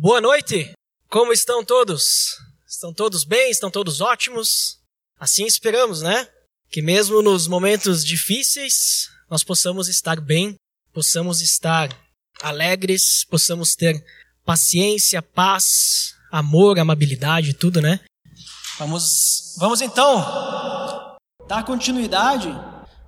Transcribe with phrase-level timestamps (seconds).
[0.00, 0.70] Boa noite!
[1.10, 2.36] Como estão todos?
[2.64, 3.50] Estão todos bem?
[3.50, 4.78] Estão todos ótimos?
[5.18, 6.28] Assim esperamos, né?
[6.70, 10.54] Que mesmo nos momentos difíceis nós possamos estar bem,
[10.94, 11.88] possamos estar
[12.40, 14.00] alegres, possamos ter
[14.44, 17.98] paciência, paz, amor, amabilidade, tudo, né?
[18.78, 21.16] Vamos, vamos então
[21.48, 22.48] dar continuidade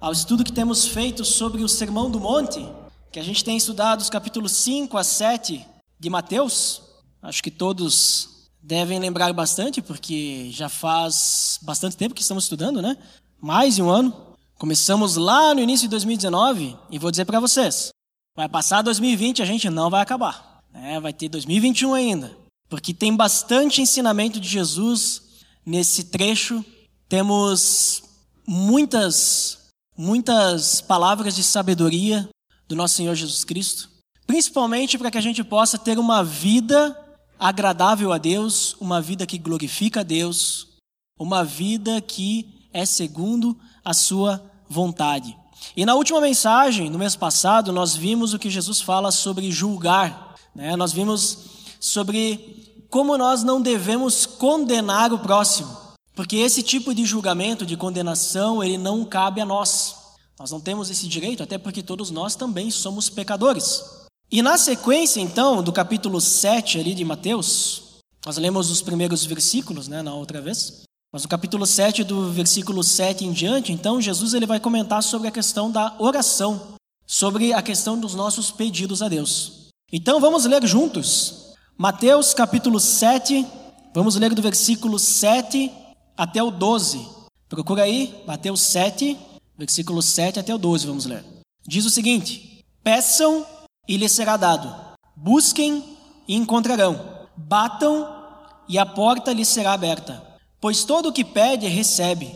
[0.01, 2.69] ao estudo que temos feito sobre o Sermão do Monte,
[3.13, 5.70] que a gente tem estudado os capítulos 5 a 7
[6.01, 6.83] de Mateus.
[7.23, 12.97] Acho que todos devem lembrar bastante, porque já faz bastante tempo que estamos estudando, né?
[13.41, 14.35] Mais de um ano.
[14.59, 17.91] Começamos lá no início de 2019 e vou dizer para vocês:
[18.35, 20.63] vai passar 2020 a gente não vai acabar.
[20.73, 20.99] Né?
[20.99, 22.37] Vai ter 2021 ainda.
[22.69, 25.23] Porque tem bastante ensinamento de Jesus
[25.67, 26.65] nesse trecho.
[27.09, 28.03] Temos
[28.47, 32.29] muitas, muitas palavras de sabedoria
[32.69, 33.90] do nosso Senhor Jesus Cristo
[34.31, 36.97] principalmente para que a gente possa ter uma vida
[37.37, 40.69] agradável a Deus, uma vida que glorifica a Deus,
[41.19, 45.37] uma vida que é segundo a sua vontade.
[45.77, 50.37] E na última mensagem, no mês passado, nós vimos o que Jesus fala sobre julgar.
[50.55, 50.77] Né?
[50.77, 51.39] Nós vimos
[51.81, 55.77] sobre como nós não devemos condenar o próximo,
[56.15, 59.97] porque esse tipo de julgamento, de condenação, ele não cabe a nós.
[60.39, 63.99] Nós não temos esse direito, até porque todos nós também somos pecadores.
[64.33, 69.89] E na sequência, então, do capítulo 7 ali de Mateus, nós lemos os primeiros versículos,
[69.89, 70.83] né, na outra vez.
[71.13, 75.27] Mas no capítulo 7, do versículo 7 em diante, então, Jesus ele vai comentar sobre
[75.27, 79.71] a questão da oração, sobre a questão dos nossos pedidos a Deus.
[79.93, 81.55] Então, vamos ler juntos.
[81.77, 83.45] Mateus capítulo 7,
[83.93, 85.73] vamos ler do versículo 7
[86.17, 87.05] até o 12.
[87.49, 89.19] Procura aí, Mateus 7,
[89.59, 91.25] versículo 7 até o 12, vamos ler.
[91.67, 93.45] Diz o seguinte: Peçam
[93.91, 94.73] e lhes será dado.
[95.17, 95.83] Busquem
[96.29, 97.27] e encontrarão.
[97.37, 98.09] Batam
[98.69, 100.23] e a porta lhes será aberta.
[100.61, 102.33] Pois todo o que pede, recebe.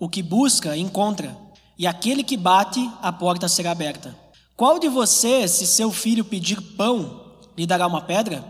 [0.00, 1.38] O que busca, encontra.
[1.78, 4.12] E aquele que bate, a porta será aberta.
[4.56, 7.22] Qual de vocês, se seu filho pedir pão,
[7.56, 8.44] lhe dará uma pedra?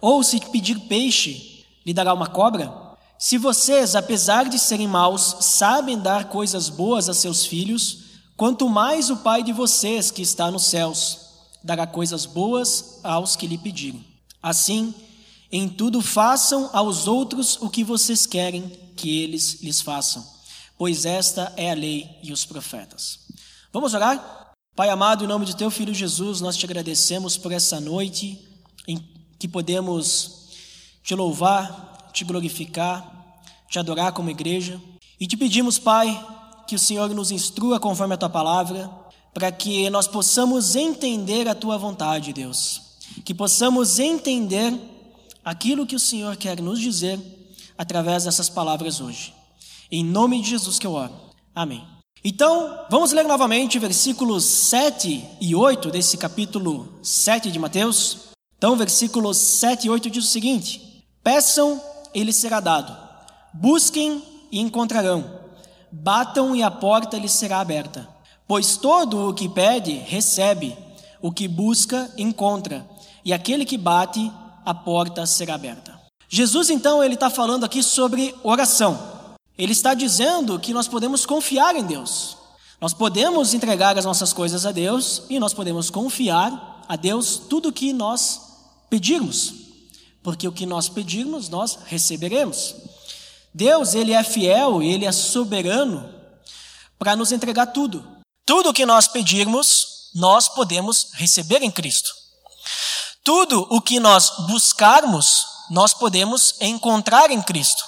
[0.00, 2.96] Ou se pedir peixe, lhe dará uma cobra?
[3.16, 7.98] Se vocês, apesar de serem maus, sabem dar coisas boas a seus filhos,
[8.36, 11.25] quanto mais o Pai de vocês que está nos céus
[11.66, 14.06] dará coisas boas aos que lhe pedirem.
[14.40, 14.94] Assim,
[15.50, 20.24] em tudo façam aos outros o que vocês querem que eles lhes façam,
[20.78, 23.18] pois esta é a lei e os profetas.
[23.72, 24.52] Vamos orar?
[24.76, 28.40] Pai amado, em nome de teu filho Jesus, nós te agradecemos por essa noite
[28.86, 29.04] em
[29.36, 30.46] que podemos
[31.02, 34.80] te louvar, te glorificar, te adorar como igreja.
[35.18, 36.24] E te pedimos, Pai,
[36.68, 38.88] que o Senhor nos instrua conforme a tua palavra
[39.36, 42.80] para que nós possamos entender a tua vontade, Deus.
[43.22, 44.72] Que possamos entender
[45.44, 47.20] aquilo que o Senhor quer nos dizer
[47.76, 49.34] através dessas palavras hoje.
[49.92, 51.12] Em nome de Jesus que eu oro.
[51.54, 51.86] Amém.
[52.24, 58.30] Então, vamos ler novamente versículos 7 e 8 desse capítulo 7 de Mateus.
[58.56, 61.78] Então, versículos 7 e 8 diz o seguinte: Peçam
[62.14, 62.96] e lhes será dado.
[63.52, 65.42] Busquem e encontrarão.
[65.92, 68.15] Batam e a porta lhes será aberta.
[68.46, 70.76] Pois todo o que pede, recebe,
[71.20, 72.86] o que busca, encontra,
[73.24, 74.30] e aquele que bate,
[74.64, 75.98] a porta será aberta.
[76.28, 78.98] Jesus, então, ele está falando aqui sobre oração.
[79.56, 82.36] Ele está dizendo que nós podemos confiar em Deus.
[82.80, 87.70] Nós podemos entregar as nossas coisas a Deus e nós podemos confiar a Deus tudo
[87.70, 88.40] o que nós
[88.90, 89.54] pedirmos,
[90.22, 92.74] porque o que nós pedirmos nós receberemos.
[93.52, 96.08] Deus, ele é fiel, ele é soberano
[96.98, 98.15] para nos entregar tudo.
[98.46, 102.08] Tudo o que nós pedirmos, nós podemos receber em Cristo.
[103.24, 107.82] Tudo o que nós buscarmos, nós podemos encontrar em Cristo.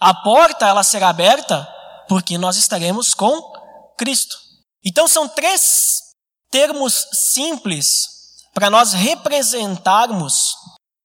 [0.00, 1.68] A porta ela será aberta
[2.08, 3.52] porque nós estaremos com
[3.98, 4.38] Cristo.
[4.82, 6.00] Então são três
[6.50, 8.08] termos simples
[8.54, 10.56] para nós representarmos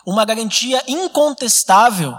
[0.05, 2.15] uma garantia incontestável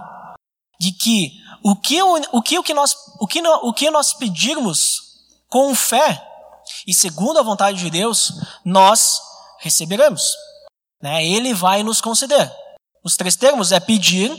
[0.79, 1.33] de que
[1.65, 5.01] o que o, que, o que, nós, o que, o que nós pedirmos
[5.49, 6.23] com fé
[6.87, 8.33] e segundo a vontade de Deus,
[8.65, 9.21] nós
[9.61, 10.23] receberemos.
[11.03, 11.27] Né?
[11.27, 12.51] Ele vai nos conceder.
[13.05, 14.31] Os três termos é pedir,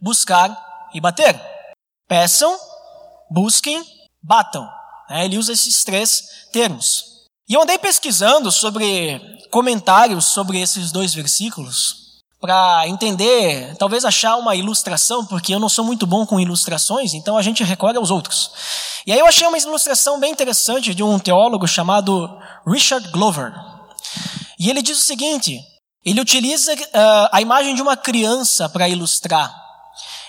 [0.00, 1.40] buscar e bater.
[2.08, 2.58] Peçam,
[3.30, 3.84] busquem,
[4.22, 4.68] batam.
[5.08, 5.24] Né?
[5.24, 7.04] Ele usa esses três termos.
[7.48, 9.20] E eu andei pesquisando sobre
[9.50, 12.01] comentários sobre esses dois versículos
[12.42, 17.38] para entender, talvez achar uma ilustração, porque eu não sou muito bom com ilustrações, então
[17.38, 18.50] a gente recorre aos outros.
[19.06, 22.28] E aí eu achei uma ilustração bem interessante de um teólogo chamado
[22.66, 23.54] Richard Glover.
[24.58, 25.56] E ele diz o seguinte:
[26.04, 29.54] Ele utiliza uh, a imagem de uma criança para ilustrar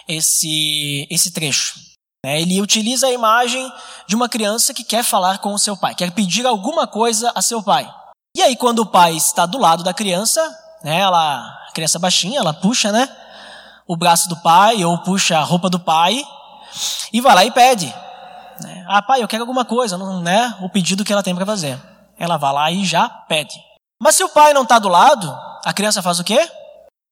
[0.07, 1.74] esse, esse trecho.
[2.24, 3.69] É, ele utiliza a imagem
[4.07, 7.42] de uma criança que quer falar com o seu pai, quer pedir alguma coisa a
[7.42, 7.92] seu pai.
[8.38, 10.42] E aí, quando o pai está do lado da criança,
[10.83, 13.09] né, ela, criança baixinha, ela puxa, né,
[13.88, 16.24] o braço do pai ou puxa a roupa do pai
[17.12, 17.94] e vai lá e pede.
[18.62, 21.45] Né, ah, pai, eu quero alguma coisa, não, né, o pedido que ela tem para
[21.45, 21.80] fazer.
[22.18, 23.56] Ela vai lá e já pede.
[24.00, 25.33] Mas se o pai não está do lado,
[25.65, 26.50] a criança faz o quê?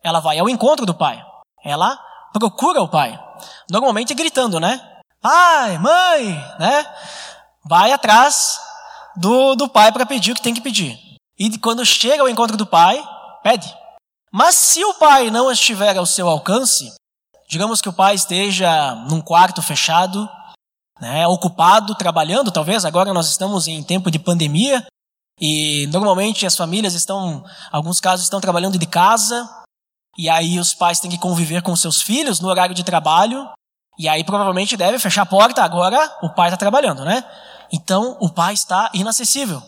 [0.03, 1.23] Ela vai ao encontro do pai.
[1.63, 1.97] Ela
[2.33, 3.19] procura o pai.
[3.69, 4.81] Normalmente gritando, né?
[5.21, 6.85] Pai, mãe, né?
[7.63, 8.59] Vai atrás
[9.15, 10.99] do, do pai para pedir o que tem que pedir.
[11.37, 13.03] E quando chega ao encontro do pai,
[13.43, 13.73] pede.
[14.31, 16.93] Mas se o pai não estiver ao seu alcance,
[17.49, 20.29] digamos que o pai esteja num quarto fechado,
[20.99, 24.85] né, ocupado, trabalhando, talvez, agora nós estamos em tempo de pandemia,
[25.39, 29.49] e normalmente as famílias estão, alguns casos estão trabalhando de casa,
[30.17, 33.49] e aí os pais têm que conviver com seus filhos no horário de trabalho,
[33.97, 37.23] e aí provavelmente deve fechar a porta, agora o pai está trabalhando, né?
[37.71, 39.61] Então o pai está inacessível.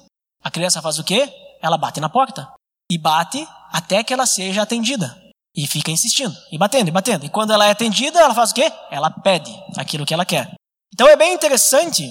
[0.44, 1.34] A criança faz o quê?
[1.62, 2.48] Ela bate na porta.
[2.94, 5.20] E bate até que ela seja atendida.
[5.56, 7.26] E fica insistindo, e batendo, e batendo.
[7.26, 8.72] E quando ela é atendida, ela faz o quê?
[8.92, 10.54] Ela pede aquilo que ela quer.
[10.94, 12.08] Então é bem interessante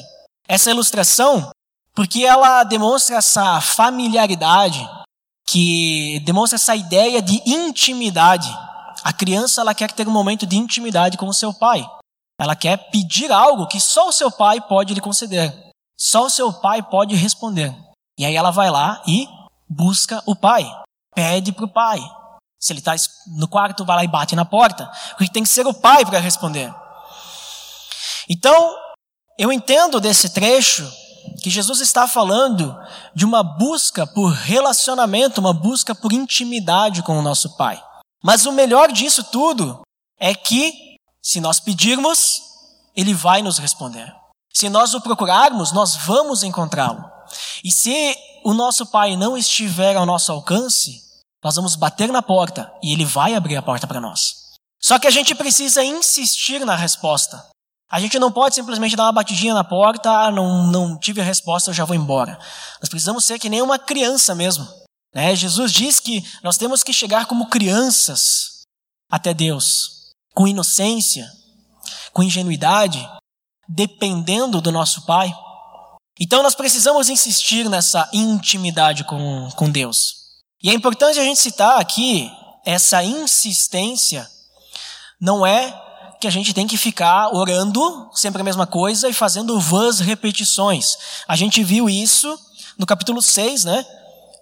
[0.48, 1.50] essa ilustração,
[1.94, 4.84] porque ela demonstra essa familiaridade,
[5.46, 8.48] que demonstra essa ideia de intimidade.
[9.04, 11.88] A criança ela quer ter um momento de intimidade com o seu pai.
[12.40, 15.52] Ela quer pedir algo que só o seu pai pode lhe conceder.
[15.96, 17.72] Só o seu pai pode responder.
[18.18, 19.28] E aí ela vai lá e
[19.72, 20.64] busca o pai.
[21.14, 22.00] Pede para o pai.
[22.60, 22.94] Se ele está
[23.38, 24.90] no quarto, vai lá e bate na porta.
[25.10, 26.72] Porque tem que ser o pai para responder.
[28.28, 28.74] Então,
[29.38, 30.88] eu entendo desse trecho
[31.42, 32.76] que Jesus está falando
[33.14, 37.82] de uma busca por relacionamento, uma busca por intimidade com o nosso Pai.
[38.22, 39.82] Mas o melhor disso tudo
[40.18, 40.72] é que
[41.20, 42.40] se nós pedirmos,
[42.94, 44.12] ele vai nos responder.
[44.52, 47.02] Se nós o procurarmos, nós vamos encontrá-lo.
[47.64, 51.02] E se o nosso Pai não estiver ao nosso alcance,
[51.42, 54.42] nós vamos bater na porta e ele vai abrir a porta para nós.
[54.80, 57.44] Só que a gente precisa insistir na resposta.
[57.90, 61.24] A gente não pode simplesmente dar uma batidinha na porta, ah, não, não tive a
[61.24, 62.38] resposta, eu já vou embora.
[62.80, 64.66] Nós precisamos ser que nem uma criança mesmo.
[65.14, 65.36] Né?
[65.36, 68.62] Jesus diz que nós temos que chegar como crianças
[69.10, 71.30] até Deus com inocência,
[72.12, 73.06] com ingenuidade,
[73.68, 75.32] dependendo do nosso Pai.
[76.20, 80.22] Então nós precisamos insistir nessa intimidade com, com Deus.
[80.62, 82.30] E é importante a gente citar aqui
[82.64, 84.28] essa insistência,
[85.20, 85.80] não é
[86.20, 90.96] que a gente tem que ficar orando sempre a mesma coisa e fazendo vãs repetições.
[91.26, 92.38] A gente viu isso
[92.78, 93.84] no capítulo 6, né?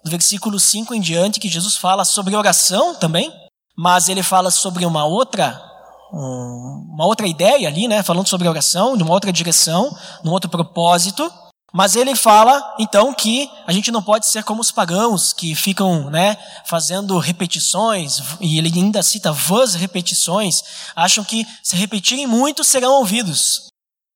[0.04, 3.32] Do versículo 5 em diante, que Jesus fala sobre oração também,
[3.76, 5.68] mas ele fala sobre uma outra
[6.12, 11.32] uma outra ideia ali, né, falando sobre oração, de uma outra direção, num outro propósito.
[11.72, 16.10] Mas ele fala, então, que a gente não pode ser como os pagãos, que ficam
[16.10, 20.62] né, fazendo repetições, e ele ainda cita vãs repetições,
[20.96, 23.68] acham que se repetirem muito serão ouvidos.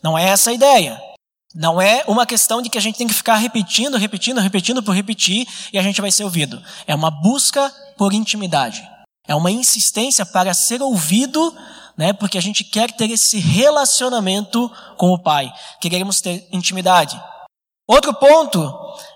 [0.02, 1.00] Não é essa a ideia.
[1.54, 4.92] Não é uma questão de que a gente tem que ficar repetindo, repetindo, repetindo por
[4.92, 6.60] repetir e a gente vai ser ouvido.
[6.86, 8.86] É uma busca por intimidade.
[9.26, 11.54] É uma insistência para ser ouvido
[11.96, 12.12] né?
[12.12, 17.20] Porque a gente quer ter esse relacionamento com o Pai, queremos ter intimidade.
[17.86, 18.60] Outro ponto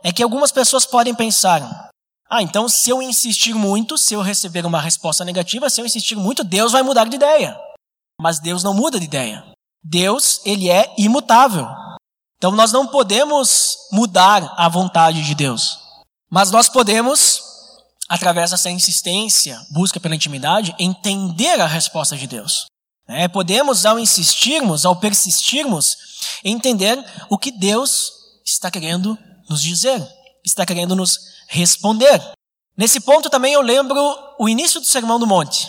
[0.03, 1.91] é que algumas pessoas podem pensar:
[2.31, 6.17] ah, então se eu insistir muito, se eu receber uma resposta negativa, se eu insistir
[6.17, 7.59] muito, Deus vai mudar de ideia.
[8.21, 9.45] Mas Deus não muda de ideia.
[9.83, 11.69] Deus, ele é imutável.
[12.37, 15.79] Então nós não podemos mudar a vontade de Deus.
[16.31, 17.49] Mas nós podemos
[18.09, 22.65] através dessa insistência, busca pela intimidade, entender a resposta de Deus.
[23.07, 25.97] É, podemos, ao insistirmos, ao persistirmos,
[26.43, 26.99] entender
[27.29, 28.13] o que Deus
[28.53, 30.07] está querendo nos dizer,
[30.45, 32.23] está querendo nos responder.
[32.77, 33.99] Nesse ponto também eu lembro
[34.39, 35.69] o início do Sermão do Monte.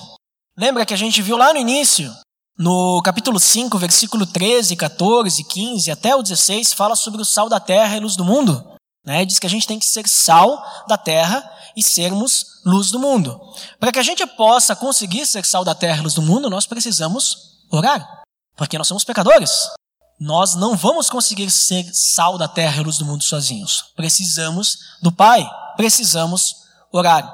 [0.57, 2.13] Lembra que a gente viu lá no início,
[2.57, 7.59] no capítulo 5, versículo 13, 14, 15 até o 16, fala sobre o sal da
[7.59, 8.75] terra e luz do mundo.
[9.05, 9.25] Né?
[9.25, 11.43] Diz que a gente tem que ser sal da terra
[11.75, 13.39] e sermos luz do mundo.
[13.79, 16.65] Para que a gente possa conseguir ser sal da terra e luz do mundo, nós
[16.65, 18.24] precisamos orar.
[18.55, 19.51] Porque nós somos pecadores.
[20.19, 23.85] Nós não vamos conseguir ser sal da terra e luz do mundo sozinhos.
[23.95, 25.49] Precisamos do Pai.
[25.77, 26.55] Precisamos
[26.91, 27.33] orar.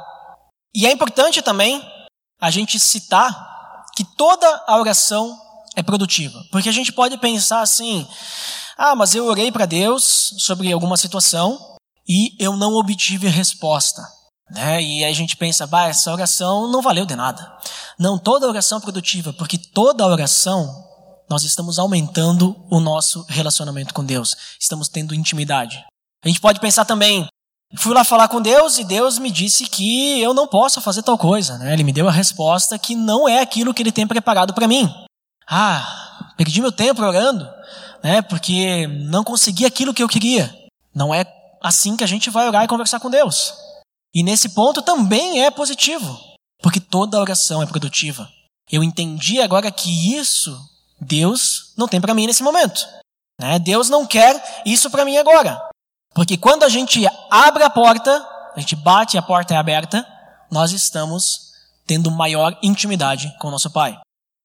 [0.74, 1.84] E é importante também
[2.39, 5.36] a gente citar que toda a oração
[5.75, 6.39] é produtiva.
[6.51, 8.08] Porque a gente pode pensar assim:
[8.77, 11.60] ah, mas eu orei para Deus sobre alguma situação
[12.08, 14.01] e eu não obtive resposta.
[14.51, 14.82] Né?
[14.82, 17.51] E aí a gente pensa, bah, essa oração não valeu de nada.
[17.98, 20.85] Não, toda oração é produtiva, porque toda oração
[21.29, 24.36] nós estamos aumentando o nosso relacionamento com Deus.
[24.60, 25.84] Estamos tendo intimidade.
[26.24, 27.27] A gente pode pensar também,
[27.77, 31.17] fui lá falar com Deus e Deus me disse que eu não posso fazer tal
[31.17, 31.58] coisa.
[31.58, 31.74] Né?
[31.74, 34.91] Ele me deu a resposta que não é aquilo que ele tem preparado para mim.
[35.48, 37.48] Ah, perdi meu tempo orando,
[38.03, 38.22] né?
[38.22, 40.53] porque não consegui aquilo que eu queria.
[40.94, 41.25] Não é
[41.62, 43.53] assim que a gente vai orar e conversar com Deus.
[44.13, 46.17] E nesse ponto também é positivo,
[46.62, 48.29] porque toda oração é produtiva.
[48.72, 50.58] Eu entendi agora que isso
[51.06, 52.88] Deus não tem para mim nesse momento.
[53.40, 53.60] Né?
[53.60, 55.62] Deus não quer isso para mim agora.
[56.14, 58.12] Porque quando a gente abre a porta,
[58.56, 60.06] a gente bate e a porta é aberta,
[60.50, 61.52] nós estamos
[61.86, 64.00] tendo maior intimidade com o nosso Pai.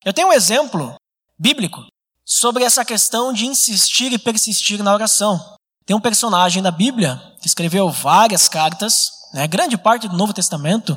[0.04, 0.94] Eu tenho um exemplo
[1.38, 1.86] bíblico
[2.24, 5.56] sobre essa questão de insistir e persistir na oração.
[5.86, 10.96] Tem um personagem da Bíblia que escreveu várias cartas, né, grande parte do Novo Testamento.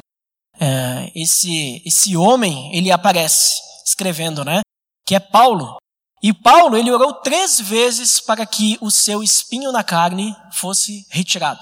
[0.60, 4.62] É, esse, esse homem, ele aparece escrevendo, né?
[5.06, 5.78] Que é Paulo.
[6.22, 11.62] E Paulo, ele orou três vezes para que o seu espinho na carne fosse retirado.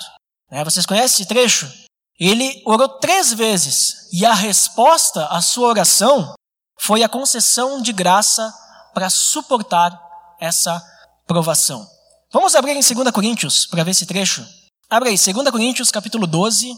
[0.51, 1.71] Né, vocês conhecem esse trecho?
[2.19, 6.35] Ele orou três vezes e a resposta à sua oração
[6.79, 8.53] foi a concessão de graça
[8.93, 9.99] para suportar
[10.39, 10.79] essa
[11.25, 11.87] provação.
[12.31, 14.45] Vamos abrir em 2 Coríntios para ver esse trecho.
[14.89, 16.71] Abre aí, 2 Coríntios capítulo 12,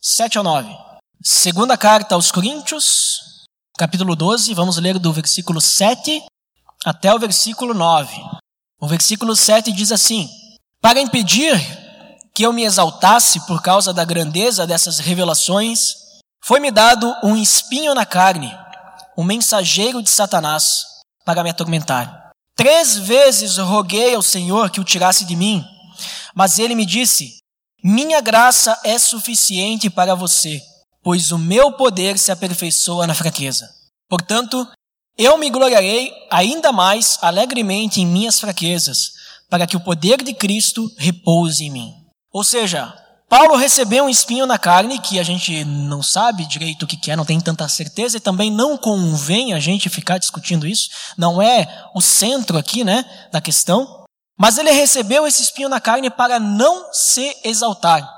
[0.00, 0.76] 7 ao 9.
[1.22, 3.37] Segunda carta aos Coríntios,
[3.78, 6.20] capítulo 12, vamos ler do versículo 7
[6.84, 8.12] até o versículo 9.
[8.80, 10.28] O versículo 7 diz assim:
[10.82, 11.54] Para impedir
[12.34, 15.94] que eu me exaltasse por causa da grandeza dessas revelações,
[16.42, 18.52] foi-me dado um espinho na carne,
[19.16, 20.82] um mensageiro de Satanás,
[21.24, 22.32] para me atormentar.
[22.56, 25.64] Três vezes roguei ao Senhor que o tirasse de mim,
[26.34, 27.38] mas ele me disse:
[27.84, 30.60] Minha graça é suficiente para você,
[31.02, 33.68] pois o meu poder se aperfeiçoa na fraqueza.
[34.08, 34.66] Portanto,
[35.16, 39.12] eu me gloriarei ainda mais alegremente em minhas fraquezas,
[39.50, 41.92] para que o poder de Cristo repouse em mim.
[42.32, 42.94] Ou seja,
[43.28, 47.16] Paulo recebeu um espinho na carne, que a gente não sabe direito o que é,
[47.16, 51.88] não tem tanta certeza, e também não convém a gente ficar discutindo isso, não é
[51.94, 54.04] o centro aqui, né, da questão.
[54.38, 58.17] Mas ele recebeu esse espinho na carne para não se exaltar.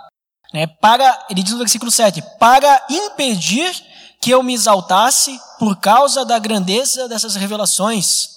[0.53, 3.73] Né, para, ele diz no versículo 7, para impedir
[4.21, 8.29] que eu me exaltasse por causa da grandeza dessas revelações,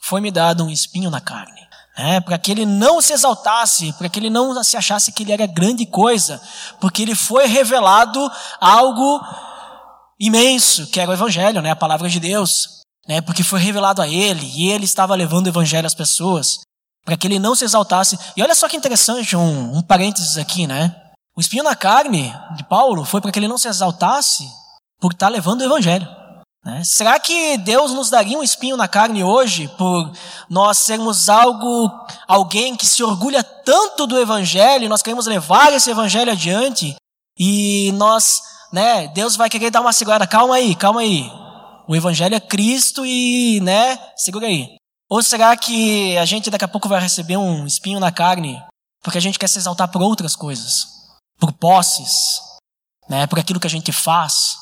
[0.00, 1.66] foi-me dado um espinho na carne.
[1.98, 5.32] É, para que ele não se exaltasse, para que ele não se achasse que ele
[5.32, 6.40] era grande coisa,
[6.78, 8.30] porque ele foi revelado
[8.60, 9.20] algo
[10.20, 14.08] imenso, que era o Evangelho, né, a palavra de Deus, né, porque foi revelado a
[14.08, 16.58] ele, e ele estava levando o Evangelho às pessoas,
[17.02, 18.18] para que ele não se exaltasse.
[18.36, 20.94] E olha só que interessante, um, um parênteses aqui, né?
[21.36, 24.48] O espinho na carne de Paulo foi para que ele não se exaltasse
[24.98, 26.08] por estar levando o Evangelho.
[26.64, 26.82] Né?
[26.82, 30.10] Será que Deus nos daria um espinho na carne hoje por
[30.48, 31.90] nós sermos algo,
[32.26, 36.96] alguém que se orgulha tanto do Evangelho, nós queremos levar esse Evangelho adiante
[37.38, 38.40] e nós,
[38.72, 41.30] né, Deus vai querer dar uma segurada, calma aí, calma aí.
[41.86, 44.74] O Evangelho é Cristo e, né, segura aí.
[45.08, 48.60] Ou será que a gente daqui a pouco vai receber um espinho na carne
[49.02, 50.95] porque a gente quer se exaltar por outras coisas,
[51.38, 52.40] por posses,
[53.08, 54.56] né, por aquilo que a gente faz?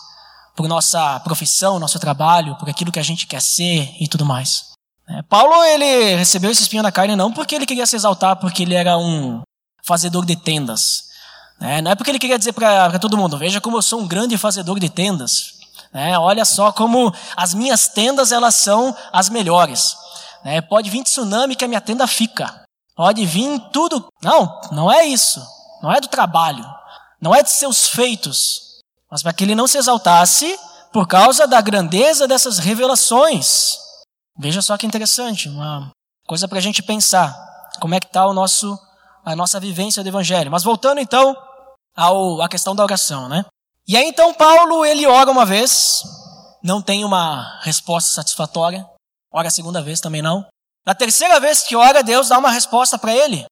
[0.57, 4.73] por nossa profissão, nosso trabalho, por aquilo que a gente quer ser e tudo mais.
[5.09, 8.63] É, Paulo ele recebeu esse espinho na carne não porque ele queria se exaltar, porque
[8.63, 9.43] ele era um
[9.83, 11.05] fazedor de tendas.
[11.61, 14.09] É, não é porque ele queria dizer para todo mundo, veja como eu sou um
[14.09, 15.55] grande fazedor de tendas.
[15.93, 19.97] É, olha só como as minhas tendas elas são as melhores.
[20.45, 22.63] É, pode vir tsunami que a minha tenda fica.
[22.97, 24.07] Pode vir tudo.
[24.23, 25.41] Não, não é isso.
[25.85, 26.65] Não é do trabalho.
[27.21, 28.65] Não é de seus feitos
[29.15, 30.59] mas para que ele não se exaltasse
[30.93, 33.77] por causa da grandeza dessas revelações.
[34.37, 35.93] Veja só que interessante, uma
[36.27, 37.33] coisa para a gente pensar.
[37.81, 38.77] Como é que está o nosso,
[39.25, 40.51] a nossa vivência do Evangelho.
[40.51, 41.37] Mas voltando então
[41.95, 43.45] ao, à questão da oração, né?
[43.87, 46.03] E aí então Paulo, ele ora uma vez,
[46.61, 48.85] não tem uma resposta satisfatória.
[49.33, 50.45] Ora a segunda vez também não.
[50.85, 53.47] Na terceira vez que ora, Deus dá uma resposta para ele.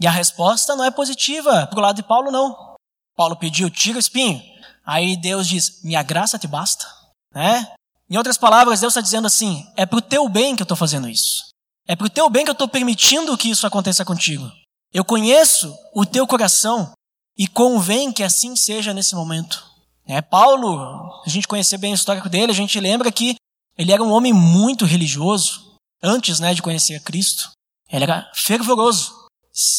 [0.00, 2.76] E a resposta não é positiva para o lado de Paulo, não.
[3.16, 4.40] Paulo pediu, tira o espinho.
[4.86, 6.86] Aí Deus diz: Minha graça te basta.
[7.34, 7.66] Né?
[8.08, 10.76] Em outras palavras, Deus está dizendo assim: É para o teu bem que eu estou
[10.76, 11.48] fazendo isso.
[11.86, 14.50] É para o teu bem que eu estou permitindo que isso aconteça contigo.
[14.92, 16.92] Eu conheço o teu coração
[17.36, 19.66] e convém que assim seja nesse momento.
[20.06, 23.36] É, Paulo, a gente conhecer bem o histórico dele, a gente lembra que
[23.76, 27.50] ele era um homem muito religioso antes né, de conhecer Cristo.
[27.90, 29.17] Ele era fervoroso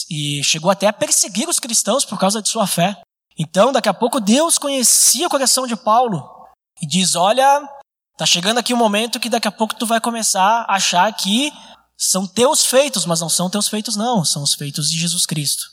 [0.10, 3.00] e chegou até a perseguir os cristãos por causa de sua fé.
[3.38, 6.30] Então, daqui a pouco, Deus conhecia o coração de Paulo
[6.82, 7.68] e diz: Olha,
[8.18, 11.52] tá chegando aqui um momento que daqui a pouco tu vai começar a achar que
[11.98, 15.66] são teus feitos, mas não são teus feitos, não, são os feitos de Jesus Cristo.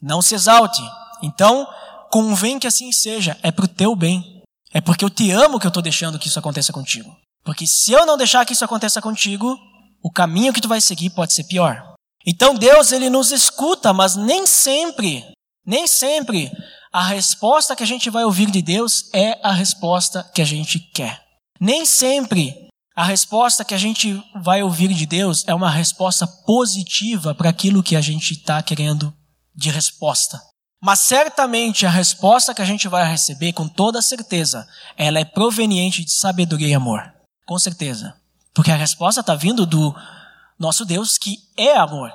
[0.00, 0.82] Não se exalte.
[1.22, 1.66] Então,
[2.10, 4.42] convém que assim seja, é pro teu bem.
[4.72, 7.16] É porque eu te amo que eu estou deixando que isso aconteça contigo.
[7.44, 9.58] Porque se eu não deixar que isso aconteça contigo,
[10.02, 11.94] o caminho que tu vai seguir pode ser pior.
[12.30, 15.24] Então Deus ele nos escuta, mas nem sempre,
[15.64, 16.52] nem sempre
[16.92, 20.78] a resposta que a gente vai ouvir de Deus é a resposta que a gente
[20.78, 21.22] quer.
[21.58, 27.34] Nem sempre a resposta que a gente vai ouvir de Deus é uma resposta positiva
[27.34, 29.10] para aquilo que a gente está querendo
[29.54, 30.38] de resposta.
[30.82, 34.68] Mas certamente a resposta que a gente vai receber, com toda certeza,
[34.98, 37.00] ela é proveniente de sabedoria e amor.
[37.46, 38.14] Com certeza.
[38.52, 39.94] Porque a resposta está vindo do
[40.58, 42.12] nosso Deus, que é amor.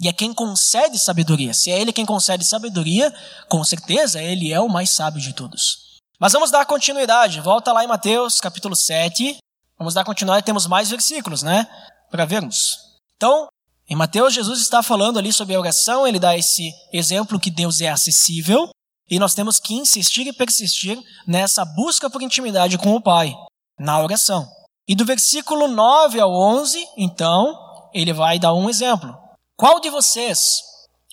[0.00, 1.54] E é quem concede sabedoria.
[1.54, 3.12] Se é Ele quem concede sabedoria,
[3.48, 5.98] com certeza Ele é o mais sábio de todos.
[6.20, 7.40] Mas vamos dar continuidade.
[7.40, 9.38] Volta lá em Mateus capítulo 7.
[9.78, 11.66] Vamos dar continuidade, temos mais versículos, né?
[12.10, 12.78] Para vermos.
[13.16, 13.48] Então,
[13.88, 17.80] em Mateus, Jesus está falando ali sobre a oração, ele dá esse exemplo que Deus
[17.80, 18.68] é acessível,
[19.08, 23.34] e nós temos que insistir e persistir nessa busca por intimidade com o Pai,
[23.78, 24.46] na oração.
[24.86, 27.56] E do versículo 9 ao 11, então,
[27.92, 29.16] ele vai dar um exemplo.
[29.56, 30.60] Qual de vocês,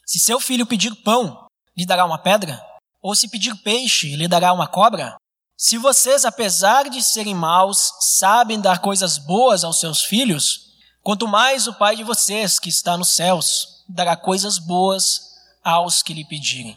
[0.05, 2.63] se seu filho pedir pão, lhe dará uma pedra?
[3.01, 5.15] Ou se pedir peixe, lhe dará uma cobra?
[5.57, 10.65] Se vocês, apesar de serem maus, sabem dar coisas boas aos seus filhos,
[11.05, 16.15] Quanto mais o Pai de vocês, que está nos céus, dará coisas boas aos que
[16.15, 16.75] lhe pedirem.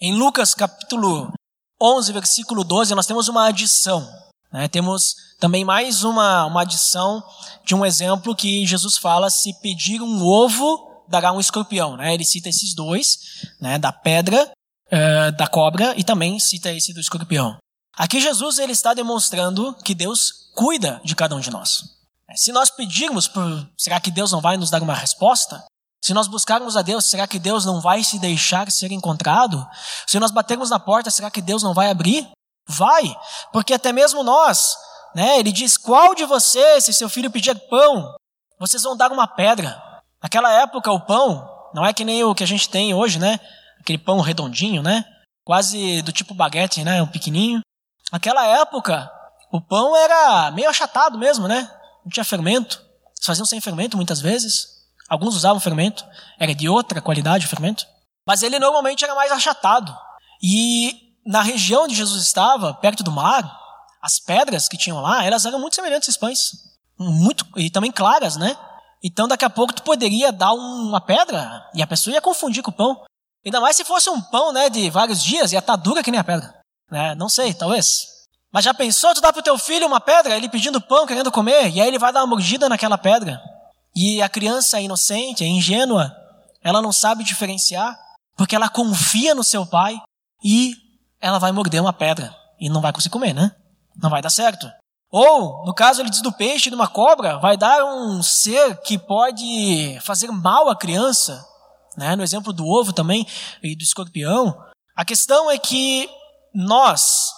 [0.00, 1.32] Em Lucas capítulo
[1.80, 4.04] 11, versículo 12, nós temos uma adição.
[4.52, 4.68] Né?
[4.68, 7.22] Temos também mais uma, uma adição
[7.64, 11.96] de um exemplo que Jesus fala: se pedir um ovo, dará um escorpião.
[11.96, 12.14] Né?
[12.14, 13.18] Ele cita esses dois,
[13.60, 13.78] né?
[13.78, 14.50] da pedra,
[14.86, 17.56] uh, da cobra, e também cita esse do escorpião.
[17.96, 21.96] Aqui Jesus ele está demonstrando que Deus cuida de cada um de nós.
[22.36, 25.64] Se nós pedirmos, por, será que Deus não vai nos dar uma resposta?
[26.04, 29.66] Se nós buscarmos a Deus, será que Deus não vai se deixar ser encontrado?
[30.06, 32.28] Se nós batermos na porta, será que Deus não vai abrir?
[32.68, 33.16] Vai,
[33.52, 34.76] porque até mesmo nós,
[35.14, 35.38] né?
[35.38, 38.14] Ele diz: qual de vocês, se seu filho pedir pão,
[38.58, 39.82] vocês vão dar uma pedra?
[40.22, 43.40] Naquela época, o pão não é que nem o que a gente tem hoje, né?
[43.80, 45.04] Aquele pão redondinho, né?
[45.44, 47.00] Quase do tipo baguete, né?
[47.00, 47.60] Um pequenininho.
[48.12, 49.10] Naquela época,
[49.52, 51.70] o pão era meio achatado mesmo, né?
[52.08, 52.82] não tinha fermento.
[53.16, 54.78] Eles faziam sem fermento muitas vezes.
[55.08, 56.04] Alguns usavam fermento.
[56.38, 57.86] Era de outra qualidade o fermento.
[58.26, 59.94] Mas ele normalmente era mais achatado.
[60.42, 63.44] E na região onde Jesus estava, perto do mar,
[64.00, 66.52] as pedras que tinham lá, elas eram muito semelhantes a pães.
[66.98, 68.56] Muito, e também claras, né?
[69.04, 72.70] Então daqui a pouco tu poderia dar uma pedra e a pessoa ia confundir com
[72.70, 73.04] o pão.
[73.44, 76.10] Ainda mais se fosse um pão, né, de vários dias, ia estar tá dura que
[76.10, 76.52] nem a pedra.
[76.90, 77.14] Né?
[77.14, 78.06] Não sei, talvez.
[78.50, 81.70] Mas já pensou tu dar pro teu filho uma pedra, ele pedindo pão, querendo comer,
[81.70, 83.38] e aí ele vai dar uma mordida naquela pedra.
[83.94, 86.10] E a criança é inocente, é ingênua,
[86.64, 87.94] ela não sabe diferenciar,
[88.34, 90.00] porque ela confia no seu pai
[90.42, 90.87] e
[91.20, 93.54] ela vai morder uma pedra e não vai conseguir comer, né?
[93.96, 94.70] Não vai dar certo.
[95.10, 98.80] Ou, no caso ele diz do peixe e de uma cobra, vai dar um ser
[98.82, 101.44] que pode fazer mal à criança,
[101.96, 102.14] né?
[102.14, 103.26] No exemplo do ovo também
[103.62, 104.56] e do escorpião.
[104.94, 106.08] A questão é que
[106.54, 107.32] nós,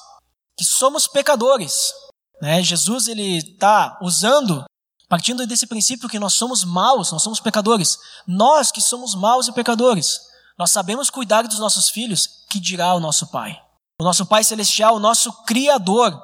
[0.56, 1.92] que somos pecadores.
[2.40, 2.62] Né?
[2.62, 4.64] Jesus ele está usando,
[5.08, 7.98] partindo desse princípio que nós somos maus, nós somos pecadores.
[8.26, 10.18] Nós que somos maus e pecadores,
[10.58, 13.60] nós sabemos cuidar dos nossos filhos, que dirá o nosso Pai.
[14.00, 16.18] O nosso Pai Celestial, o nosso Criador,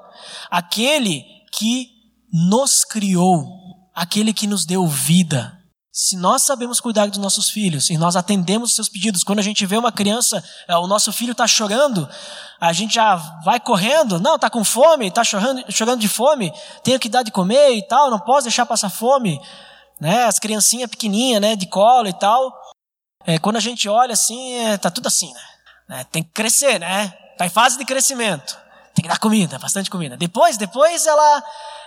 [0.50, 1.90] aquele que
[2.32, 3.46] nos criou,
[3.94, 5.52] aquele que nos deu vida,
[5.92, 9.42] se nós sabemos cuidar dos nossos filhos e nós atendemos os seus pedidos, quando a
[9.42, 12.08] gente vê uma criança, é, o nosso filho está chorando,
[12.58, 16.50] a gente já vai correndo, não, está com fome, está chorando, chorando de fome,
[16.82, 19.38] tenho que dar de comer e tal, não posso deixar passar fome,
[20.00, 20.24] né?
[20.24, 22.54] As criancinhas pequenininhas, né, de colo e tal.
[23.26, 25.30] É, quando a gente olha assim, é, tá tudo assim,
[25.86, 26.04] né?
[26.10, 27.12] Tem que crescer, né?
[27.36, 28.58] Tá em fase de crescimento,
[28.94, 30.16] tem que dar comida, bastante comida.
[30.16, 31.44] Depois, depois ela,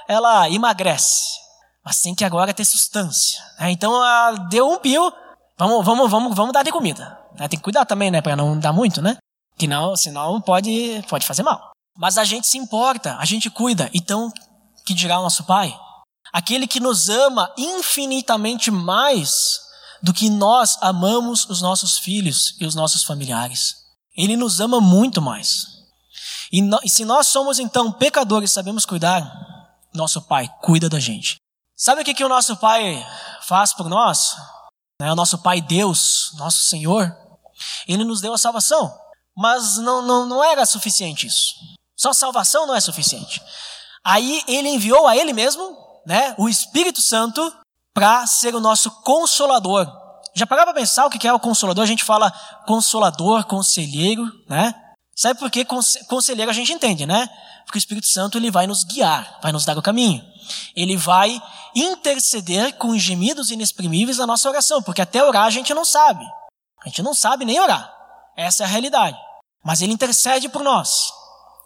[0.08, 1.40] ela emagrece
[1.84, 3.44] mas tem que agora ter substância.
[3.60, 3.72] Né?
[3.72, 5.12] Então, ah, deu um pio,
[5.58, 7.18] vamos, vamos, vamos, vamos dar de comida.
[7.36, 7.48] Né?
[7.48, 9.18] Tem que cuidar também, né, para não dar muito, né?
[9.58, 11.72] Que não, senão pode, pode fazer mal.
[11.98, 13.90] Mas a gente se importa, a gente cuida.
[13.92, 14.32] Então,
[14.86, 15.76] que dirá o nosso Pai?
[16.32, 19.60] Aquele que nos ama infinitamente mais
[20.02, 23.79] do que nós amamos os nossos filhos e os nossos familiares.
[24.20, 25.66] Ele nos ama muito mais.
[26.52, 29.32] E, no, e se nós somos então pecadores sabemos cuidar,
[29.94, 31.38] nosso Pai cuida da gente.
[31.78, 33.02] Sabe o que, que o nosso Pai
[33.44, 34.36] faz por nós?
[35.02, 37.16] É o nosso Pai Deus, nosso Senhor.
[37.88, 38.94] Ele nos deu a salvação.
[39.38, 41.54] Mas não, não, não era suficiente isso.
[41.98, 43.42] Só salvação não é suficiente.
[44.04, 47.56] Aí ele enviou a ele mesmo, né, o Espírito Santo,
[47.94, 49.88] para ser o nosso consolador.
[50.40, 51.84] Já parava para pensar o que é o consolador?
[51.84, 52.32] A gente fala
[52.66, 54.74] consolador, conselheiro, né?
[55.14, 57.28] Sabe por que conselheiro a gente entende, né?
[57.66, 60.24] Porque o Espírito Santo ele vai nos guiar, vai nos dar o caminho.
[60.74, 61.42] Ele vai
[61.76, 66.24] interceder com gemidos inexprimíveis na nossa oração, porque até orar a gente não sabe.
[66.86, 67.94] A gente não sabe nem orar.
[68.38, 69.18] Essa é a realidade.
[69.62, 71.12] Mas ele intercede por nós.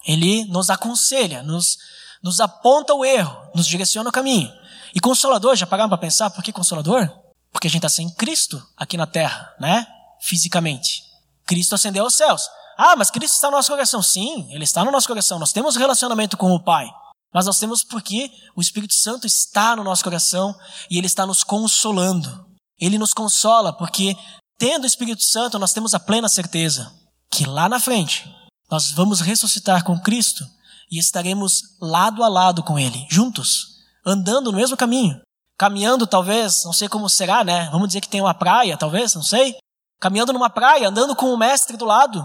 [0.04, 1.78] Ele nos aconselha, nos,
[2.24, 4.52] nos aponta o erro, nos direciona o caminho.
[4.96, 7.23] E consolador, já pararam para pensar por que consolador?
[7.54, 9.88] Porque a gente está sem Cristo aqui na terra, né?
[10.20, 11.04] Fisicamente.
[11.46, 12.50] Cristo ascendeu aos céus.
[12.78, 14.02] Ah, mas Cristo está no nosso coração.
[14.02, 15.40] Sim, Ele está no nosso coração.
[15.40, 16.90] Nós temos relacionamento com o Pai.
[17.34, 20.56] Mas nós temos porque o Espírito Santo está no nosso coração
[20.90, 22.46] e Ele está nos consolando.
[22.80, 24.16] Ele nos consola porque,
[24.58, 26.92] tendo o Espírito Santo, nós temos a plena certeza
[27.32, 28.30] que lá na frente
[28.70, 30.46] nós vamos ressuscitar com Cristo
[30.92, 35.20] e estaremos lado a lado com Ele, juntos, andando no mesmo caminho.
[35.64, 37.70] Caminhando, talvez, não sei como será, né?
[37.72, 39.56] Vamos dizer que tem uma praia, talvez, não sei.
[39.98, 42.22] Caminhando numa praia, andando com o mestre do lado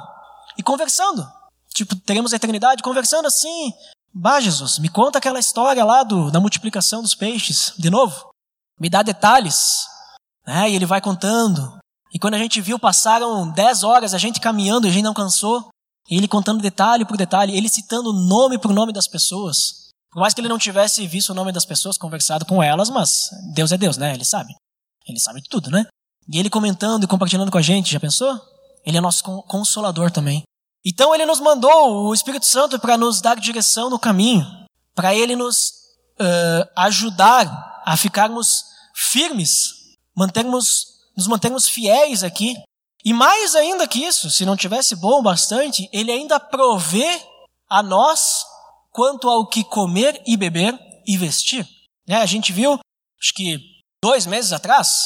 [0.58, 1.24] e conversando.
[1.72, 3.72] Tipo, teremos a eternidade conversando assim.
[4.12, 8.28] Bah, Jesus, me conta aquela história lá do, da multiplicação dos peixes, de novo.
[8.76, 9.86] Me dá detalhes.
[10.44, 10.70] Né?
[10.70, 11.78] E ele vai contando.
[12.12, 15.14] E quando a gente viu, passaram dez horas a gente caminhando e a gente não
[15.14, 15.68] cansou.
[16.10, 19.77] E ele contando detalhe por detalhe, ele citando nome por nome das pessoas.
[20.10, 23.30] Por mais que ele não tivesse visto o nome das pessoas, conversado com elas, mas
[23.54, 24.14] Deus é Deus, né?
[24.14, 24.54] Ele sabe.
[25.06, 25.86] Ele sabe de tudo, né?
[26.30, 28.38] E ele comentando e compartilhando com a gente, já pensou?
[28.84, 30.42] Ele é nosso consolador também.
[30.84, 34.46] Então ele nos mandou o Espírito Santo para nos dar direção no caminho,
[34.94, 35.70] para ele nos
[36.20, 42.54] uh, ajudar a ficarmos firmes, mantermos, nos mantermos fiéis aqui.
[43.04, 47.20] E mais ainda que isso, se não tivesse bom bastante, ele ainda provê
[47.68, 48.44] a nós
[48.98, 51.64] quanto ao que comer e beber e vestir.
[52.08, 53.56] É, a gente viu, acho que
[54.02, 55.04] dois meses atrás,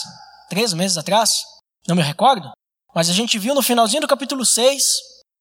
[0.49, 1.43] três meses atrás,
[1.87, 2.51] não me recordo,
[2.95, 4.83] mas a gente viu no finalzinho do capítulo 6,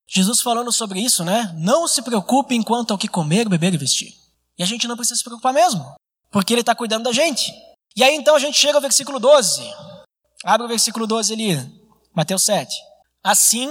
[0.06, 1.50] Jesus falando sobre isso, né?
[1.56, 4.12] Não se preocupe enquanto ao que comer, beber e vestir.
[4.58, 5.94] E a gente não precisa se preocupar mesmo,
[6.30, 7.50] porque Ele está cuidando da gente.
[7.96, 9.62] E aí então a gente chega ao versículo 12.
[10.44, 11.56] Abre o versículo 12 ali,
[12.14, 12.70] Mateus 7.
[13.24, 13.70] Assim,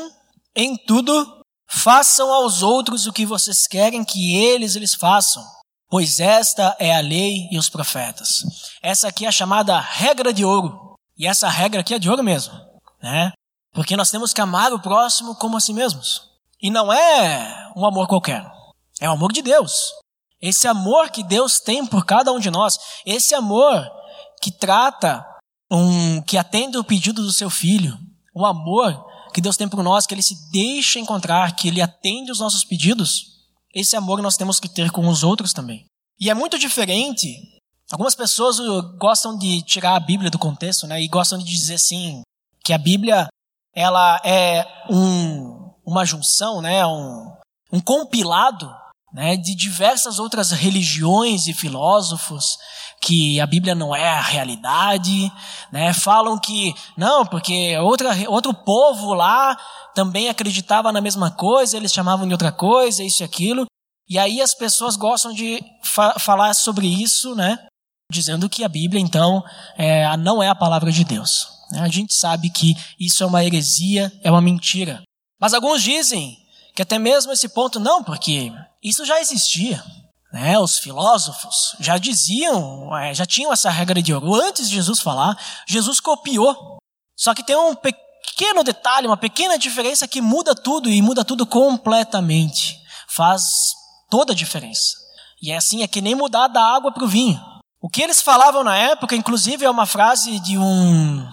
[0.55, 1.40] em tudo,
[1.71, 5.43] façam aos outros o que vocês querem que eles lhes façam,
[5.89, 8.43] pois esta é a lei e os profetas.
[8.81, 10.95] Essa aqui é a chamada regra de ouro.
[11.17, 12.53] E essa regra aqui é de ouro mesmo,
[13.01, 13.31] né?
[13.73, 16.29] Porque nós temos que amar o próximo como a si mesmos.
[16.61, 18.45] E não é um amor qualquer.
[18.99, 19.93] É o amor de Deus.
[20.41, 22.77] Esse amor que Deus tem por cada um de nós.
[23.05, 23.89] Esse amor
[24.41, 25.25] que trata,
[25.71, 27.97] um, que atende o pedido do seu filho.
[28.33, 32.31] O amor que Deus tem por nós, que ele se deixa encontrar, que ele atende
[32.31, 33.41] os nossos pedidos.
[33.73, 35.85] Esse amor nós temos que ter com os outros também.
[36.19, 37.33] E é muito diferente.
[37.91, 38.57] Algumas pessoas
[38.97, 41.01] gostam de tirar a Bíblia do contexto, né?
[41.01, 42.21] E gostam de dizer assim
[42.63, 43.27] que a Bíblia
[43.73, 47.33] ela é um, uma junção, né, um,
[47.71, 48.69] um compilado
[49.13, 52.57] né, de diversas outras religiões e filósofos
[53.01, 55.31] que a Bíblia não é a realidade,
[55.71, 59.57] né, falam que não, porque outra, outro povo lá
[59.93, 63.65] também acreditava na mesma coisa, eles chamavam de outra coisa, isso e aquilo,
[64.07, 67.57] e aí as pessoas gostam de fa falar sobre isso, né,
[68.11, 69.43] dizendo que a Bíblia então
[69.77, 71.47] é, não é a palavra de Deus.
[71.71, 71.79] Né?
[71.79, 75.01] A gente sabe que isso é uma heresia, é uma mentira.
[75.39, 76.37] Mas alguns dizem
[76.75, 78.51] que até mesmo esse ponto não, porque
[78.83, 79.83] isso já existia.
[80.31, 80.57] Né?
[80.57, 84.33] Os filósofos já diziam, é, já tinham essa regra de ouro.
[84.33, 86.77] Antes de Jesus falar, Jesus copiou.
[87.17, 91.45] Só que tem um pequeno detalhe, uma pequena diferença que muda tudo e muda tudo
[91.45, 92.79] completamente.
[93.09, 93.43] Faz
[94.09, 94.95] toda a diferença.
[95.41, 97.39] E é assim, é que nem mudar da água para o vinho.
[97.81, 101.27] O que eles falavam na época, inclusive, é uma frase de um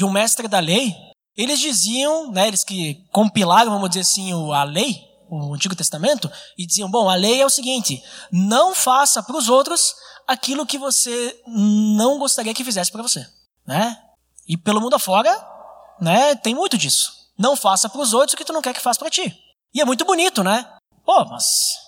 [0.00, 0.94] de um mestre da lei,
[1.36, 4.98] eles diziam, né, eles que compilaram, vamos dizer assim, a lei,
[5.30, 9.48] o Antigo Testamento, e diziam: bom, a lei é o seguinte, não faça para os
[9.48, 9.94] outros
[10.26, 13.26] aquilo que você não gostaria que fizesse para você,
[13.66, 13.96] né?
[14.46, 15.30] E pelo mundo afora,
[16.00, 17.12] né, tem muito disso.
[17.38, 19.34] Não faça para os outros o que tu não quer que faça para ti.
[19.72, 20.66] E é muito bonito, né?
[21.04, 21.44] Pô, mas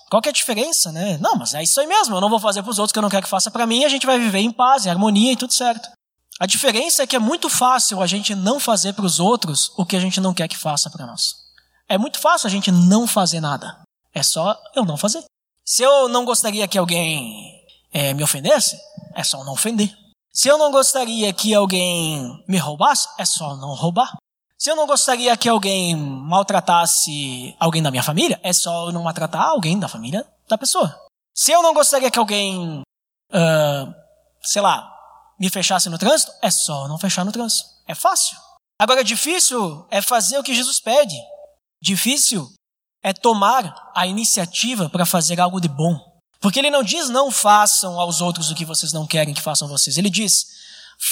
[0.09, 1.17] qual que é a diferença, né?
[1.19, 2.15] Não, mas é isso aí mesmo.
[2.15, 3.67] Eu não vou fazer para os outros o que eu não quero que faça para
[3.67, 3.85] mim.
[3.85, 5.89] A gente vai viver em paz, em harmonia e tudo certo.
[6.39, 9.85] A diferença é que é muito fácil a gente não fazer para os outros o
[9.85, 11.42] que a gente não quer que faça para nós.
[11.87, 13.81] É muito fácil a gente não fazer nada.
[14.13, 15.23] É só eu não fazer.
[15.65, 18.77] Se eu não gostaria que alguém é, me ofendesse,
[19.15, 19.95] é só não ofender.
[20.31, 24.15] Se eu não gostaria que alguém me roubasse, é só não roubar.
[24.57, 29.49] Se eu não gostaria que alguém maltratasse alguém da minha família, é só não maltratar
[29.49, 30.97] alguém da família da pessoa.
[31.35, 33.95] Se eu não gostaria que alguém, uh,
[34.41, 34.89] sei lá,
[35.39, 37.69] me fechasse no trânsito, é só não fechar no trânsito.
[37.87, 38.37] É fácil.
[38.79, 41.15] Agora, difícil é fazer o que Jesus pede.
[41.83, 42.49] Difícil
[43.03, 45.99] é tomar a iniciativa para fazer algo de bom.
[46.39, 49.67] Porque ele não diz não façam aos outros o que vocês não querem que façam
[49.67, 49.97] vocês.
[49.97, 50.45] Ele diz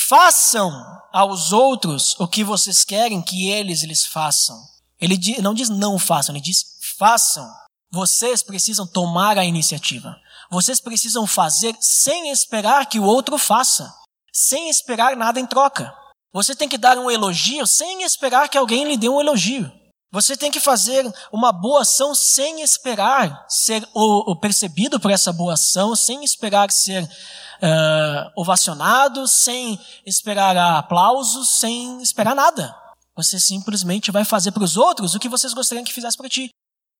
[0.07, 0.71] façam
[1.11, 4.57] aos outros o que vocês querem que eles lhes façam.
[4.97, 6.63] Ele não diz não façam, ele diz
[6.97, 7.45] façam.
[7.91, 10.15] Vocês precisam tomar a iniciativa.
[10.49, 13.93] Vocês precisam fazer sem esperar que o outro faça,
[14.31, 15.93] sem esperar nada em troca.
[16.31, 19.80] Você tem que dar um elogio sem esperar que alguém lhe dê um elogio.
[20.11, 25.31] Você tem que fazer uma boa ação sem esperar ser o, o percebido por essa
[25.31, 32.75] boa ação, sem esperar ser uh, ovacionado, sem esperar aplausos, sem esperar nada.
[33.15, 36.49] Você simplesmente vai fazer para os outros o que vocês gostariam que fizesse para ti,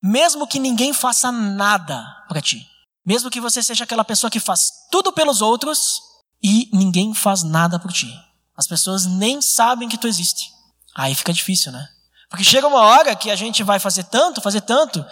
[0.01, 2.65] mesmo que ninguém faça nada para ti.
[3.05, 5.99] Mesmo que você seja aquela pessoa que faz tudo pelos outros
[6.41, 8.09] e ninguém faz nada por ti.
[8.55, 10.49] As pessoas nem sabem que tu existe.
[10.95, 11.89] Aí fica difícil, né?
[12.31, 15.05] Porque chega uma hora que a gente vai fazer tanto, fazer tanto,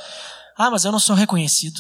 [0.58, 1.78] ah, mas eu não sou reconhecido,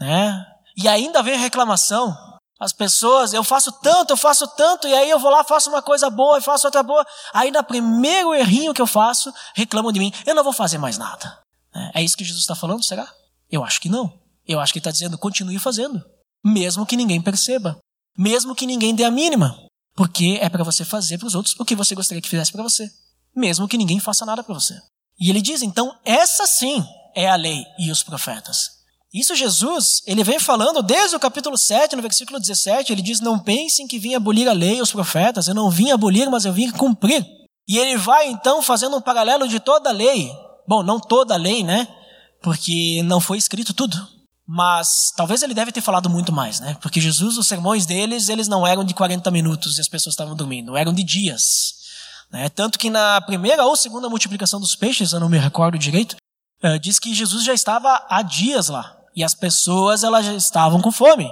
[0.00, 0.46] né?
[0.74, 2.16] E ainda vem a reclamação.
[2.58, 5.82] As pessoas, eu faço tanto, eu faço tanto, e aí eu vou lá, faço uma
[5.82, 7.06] coisa boa e faço outra boa.
[7.34, 10.10] Aí no primeiro errinho que eu faço, reclamam de mim.
[10.24, 11.38] Eu não vou fazer mais nada.
[11.74, 13.06] É, é isso que Jesus está falando, será?
[13.50, 14.18] Eu acho que não.
[14.46, 16.02] Eu acho que ele está dizendo, continue fazendo.
[16.42, 17.78] Mesmo que ninguém perceba.
[18.16, 19.54] Mesmo que ninguém dê a mínima.
[19.94, 22.62] Porque é para você fazer para os outros o que você gostaria que fizesse para
[22.62, 22.90] você
[23.38, 24.74] mesmo que ninguém faça nada para você.
[25.18, 28.78] E ele diz, então, essa sim é a lei e os profetas.
[29.12, 33.38] Isso Jesus, ele vem falando desde o capítulo 7, no versículo 17, ele diz: Não
[33.38, 36.52] pensem que vim abolir a lei e os profetas, eu não vim abolir, mas eu
[36.52, 37.26] vim cumprir.
[37.66, 40.30] E ele vai então fazendo um paralelo de toda a lei.
[40.66, 41.88] Bom, não toda a lei, né?
[42.42, 43.96] Porque não foi escrito tudo.
[44.46, 46.76] Mas talvez ele deve ter falado muito mais, né?
[46.80, 50.34] Porque Jesus, os sermões deles, eles não eram de 40 minutos e as pessoas estavam
[50.34, 51.77] dormindo, eram de dias.
[52.30, 52.48] Né?
[52.48, 56.16] Tanto que na primeira ou segunda multiplicação dos peixes, eu não me recordo direito,
[56.62, 58.96] uh, diz que Jesus já estava há dias lá.
[59.14, 61.30] E as pessoas elas já estavam com fome.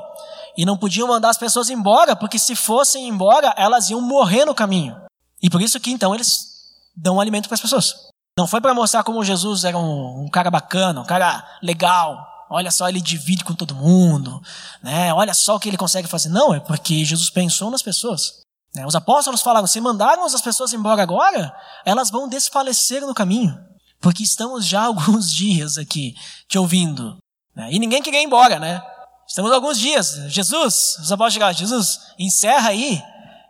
[0.57, 4.55] E não podiam mandar as pessoas embora, porque se fossem embora, elas iam morrer no
[4.55, 4.97] caminho.
[5.43, 6.57] E por isso que então eles
[6.97, 7.95] dão alimento para as pessoas.
[8.39, 12.27] Não foi para mostrar como Jesus era um, um, cara bacana, um cara legal.
[12.51, 14.43] Olha só, ele divide com todo mundo,
[14.83, 15.13] né?
[15.13, 16.29] Olha só o que ele consegue fazer.
[16.29, 18.41] Não, é porque Jesus pensou nas pessoas.
[18.77, 18.85] Né?
[18.87, 21.51] Os apóstolos falaram: se mandarmos as pessoas embora agora,
[21.85, 23.59] elas vão desfalecer no caminho,
[24.01, 26.15] porque estamos já alguns dias aqui
[26.47, 27.17] te ouvindo.
[27.55, 27.73] Né?
[27.73, 28.83] E ninguém queria ir embora, né?
[29.27, 30.15] Estamos alguns dias.
[30.29, 33.03] Jesus, os apóstolos chegaram, Jesus, encerra aí,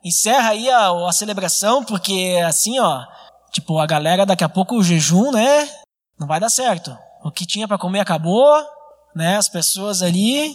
[0.05, 3.05] encerra aí a, a celebração, porque assim, ó,
[3.51, 5.69] tipo, a galera daqui a pouco o jejum, né?
[6.19, 6.97] Não vai dar certo.
[7.25, 8.65] O que tinha para comer acabou,
[9.15, 9.37] né?
[9.37, 10.55] As pessoas ali,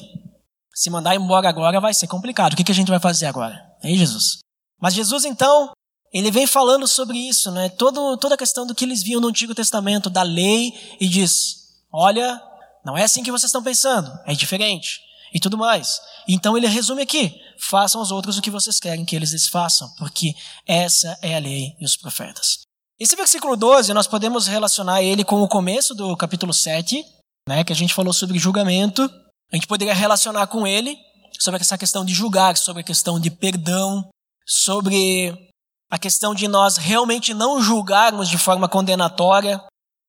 [0.73, 2.53] se mandar embora agora vai ser complicado.
[2.53, 3.61] O que, que a gente vai fazer agora?
[3.83, 4.39] Aí, Jesus.
[4.81, 5.71] Mas Jesus, então,
[6.11, 7.69] ele vem falando sobre isso, né?
[7.69, 11.55] Todo, toda a questão do que eles viam no Antigo Testamento, da lei, e diz:
[11.91, 12.41] olha,
[12.83, 14.99] não é assim que vocês estão pensando, é diferente,
[15.33, 15.99] e tudo mais.
[16.27, 19.89] Então ele resume aqui: façam aos outros o que vocês querem que eles lhes façam,
[19.97, 20.33] porque
[20.67, 22.59] essa é a lei e os profetas.
[22.99, 27.03] Esse versículo 12, nós podemos relacionar ele com o começo do capítulo 7,
[27.47, 29.09] né, que a gente falou sobre julgamento.
[29.51, 30.95] A gente poderia relacionar com ele
[31.39, 34.07] sobre essa questão de julgar, sobre a questão de perdão,
[34.45, 35.51] sobre
[35.89, 39.61] a questão de nós realmente não julgarmos de forma condenatória,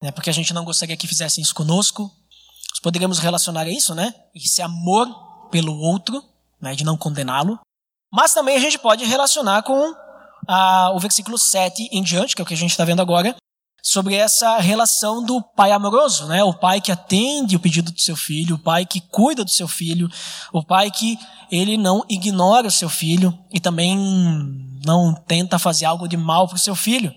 [0.02, 2.02] né, porque a gente não gostaria que fizessem isso conosco.
[2.02, 4.14] Nós poderíamos relacionar isso, né?
[4.34, 6.22] Esse amor pelo outro,
[6.60, 7.58] né, de não condená-lo.
[8.12, 9.94] Mas também a gente pode relacionar com
[10.48, 13.34] ah, o versículo 7 em diante, que é o que a gente está vendo agora,
[13.82, 16.44] sobre essa relação do pai amoroso, né?
[16.44, 19.66] O pai que atende o pedido do seu filho, o pai que cuida do seu
[19.66, 20.08] filho,
[20.52, 21.18] o pai que
[21.50, 23.98] ele não ignora o seu filho e também
[24.84, 27.12] não tenta fazer algo de mal para o seu filho.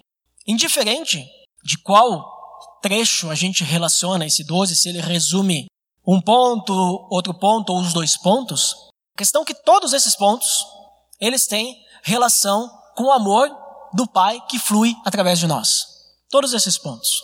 [0.48, 1.24] Indiferente
[1.64, 2.34] de qual
[2.82, 5.68] trecho a gente relaciona esse 12, se ele resume
[6.06, 6.74] um ponto,
[7.10, 8.76] outro ponto ou os dois pontos,
[9.16, 10.66] a questão é que todos esses pontos,
[11.20, 13.50] eles têm relação com o amor
[13.94, 15.95] do pai que flui através de nós.
[16.36, 17.24] Todos esses pontos.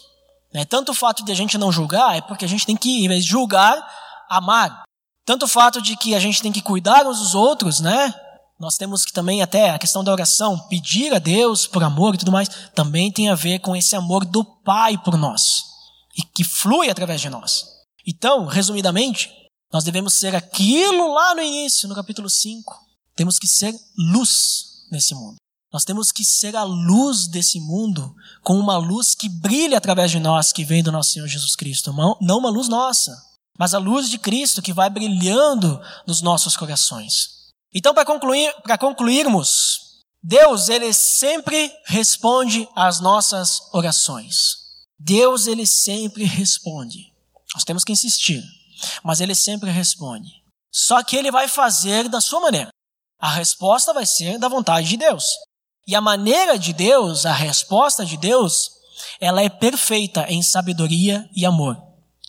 [0.54, 0.64] Né?
[0.64, 3.22] Tanto o fato de a gente não julgar é porque a gente tem que, de
[3.22, 3.86] julgar,
[4.30, 4.84] amar.
[5.26, 8.16] Tanto o fato de que a gente tem que cuidar uns dos outros, né?
[8.58, 12.20] Nós temos que também até a questão da oração, pedir a Deus por amor e
[12.20, 15.62] tudo mais, também tem a ver com esse amor do Pai por nós
[16.18, 17.66] e que flui através de nós.
[18.08, 19.30] Então, resumidamente,
[19.74, 22.80] nós devemos ser aquilo lá no início, no capítulo 5.
[23.14, 23.76] Temos que ser
[24.14, 25.36] luz nesse mundo.
[25.72, 30.20] Nós temos que ser a luz desse mundo, com uma luz que brilha através de
[30.20, 31.94] nós, que vem do nosso Senhor Jesus Cristo.
[32.20, 33.16] Não uma luz nossa,
[33.58, 37.42] mas a luz de Cristo que vai brilhando nos nossos corações.
[37.74, 44.58] Então, para concluir, para concluirmos, Deus, ele sempre responde às nossas orações.
[45.00, 47.14] Deus, ele sempre responde.
[47.56, 48.44] Nós temos que insistir,
[49.04, 50.30] mas ele sempre responde.
[50.72, 52.70] Só que ele vai fazer da sua maneira.
[53.20, 55.24] A resposta vai ser da vontade de Deus.
[55.88, 58.72] E a maneira de Deus, a resposta de Deus,
[59.20, 61.78] ela é perfeita em sabedoria e amor.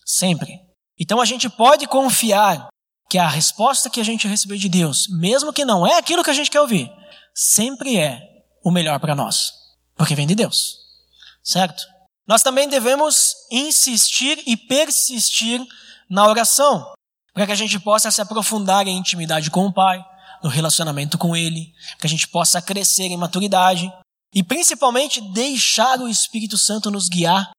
[0.04, 0.60] Sempre.
[0.98, 2.68] Então a gente pode confiar
[3.08, 6.30] que a resposta que a gente recebeu de Deus, mesmo que não é aquilo que
[6.30, 6.90] a gente quer ouvir,
[7.34, 8.20] sempre é
[8.64, 9.52] o melhor para nós,
[9.96, 10.78] porque vem de Deus.
[11.42, 11.82] Certo?
[12.26, 15.60] Nós também devemos insistir e persistir
[16.08, 16.92] na oração,
[17.34, 20.02] para que a gente possa se aprofundar em intimidade com o Pai,
[20.42, 23.92] no relacionamento com Ele, que a gente possa crescer em maturidade
[24.34, 27.50] e principalmente deixar o Espírito Santo nos guiar,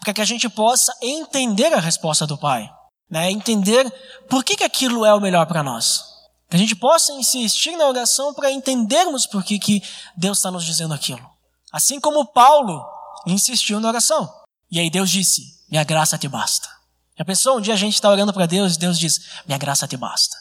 [0.00, 2.70] para que a gente possa entender a resposta do Pai,
[3.10, 3.30] né?
[3.30, 3.90] entender
[4.28, 6.04] por que, que aquilo é o melhor para nós.
[6.48, 9.82] Que a gente possa insistir na oração para entendermos por que, que
[10.16, 11.28] Deus está nos dizendo aquilo.
[11.72, 12.82] Assim como Paulo
[13.26, 14.32] insistiu na oração.
[14.70, 16.77] E aí Deus disse: Minha graça te basta.
[17.18, 17.58] Já pensou?
[17.58, 20.36] Um dia a gente está orando para Deus e Deus diz: Minha graça te basta.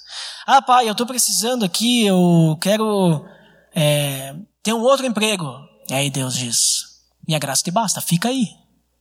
[0.46, 3.26] Ah, pai, eu estou precisando aqui, eu quero
[3.76, 5.58] é, ter um outro emprego.
[5.90, 6.84] E aí Deus diz:
[7.28, 8.46] Minha graça te basta, fica aí.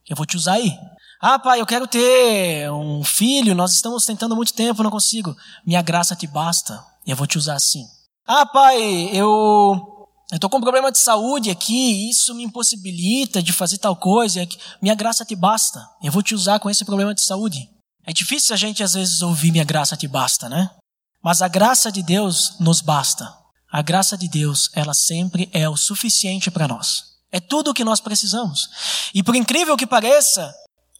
[0.08, 0.72] Eu vou te usar aí.
[1.20, 5.36] Ah, pai, eu quero ter um filho, nós estamos tentando muito tempo, não consigo.
[5.66, 7.84] Minha graça te basta, eu vou te usar assim.
[8.26, 9.95] Ah, pai, eu
[10.30, 14.46] eu estou com um problema de saúde aqui, isso me impossibilita de fazer tal coisa.
[14.82, 15.88] Minha graça te basta.
[16.02, 17.68] Eu vou te usar com esse problema de saúde.
[18.04, 20.70] É difícil a gente às vezes ouvir minha graça te basta, né?
[21.22, 23.32] Mas a graça de Deus nos basta.
[23.70, 27.16] A graça de Deus, ela sempre é o suficiente para nós.
[27.30, 28.68] É tudo o que nós precisamos.
[29.14, 30.52] E por incrível que pareça,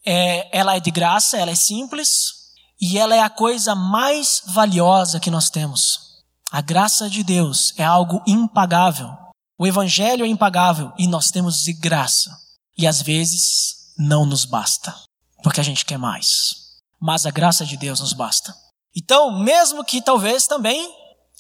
[0.05, 2.35] é, ela é de graça, ela é simples
[2.81, 6.06] e ela é a coisa mais valiosa que nós temos.
[6.51, 9.11] A graça de Deus é algo impagável.
[9.59, 12.31] O Evangelho é impagável e nós temos de graça.
[12.79, 14.95] E às vezes não nos basta,
[15.43, 16.55] porque a gente quer mais.
[17.01, 18.55] Mas a graça de Deus nos basta.
[18.95, 20.89] Então, mesmo que talvez também